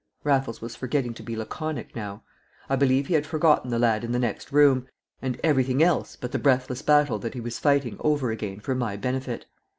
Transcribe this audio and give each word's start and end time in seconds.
Raffles 0.23 0.61
was 0.61 0.75
forgetting 0.75 1.13
to 1.13 1.21
be 1.21 1.35
laconic 1.37 1.95
now. 1.95 2.23
I 2.67 2.75
believe 2.75 3.05
he 3.05 3.13
had 3.13 3.27
forgotten 3.27 3.69
the 3.69 3.77
lad 3.77 4.03
in 4.03 4.13
the 4.13 4.17
next 4.17 4.51
room, 4.51 4.87
and 5.21 5.39
everything 5.43 5.83
else 5.83 6.15
but 6.15 6.31
the 6.31 6.39
breathless 6.39 6.81
battle 6.81 7.19
that 7.19 7.35
he 7.35 7.39
was 7.39 7.59
fighting 7.59 7.97
over 7.99 8.31
again 8.31 8.61
for 8.61 8.73
my 8.73 8.97
benefit. 8.97 9.45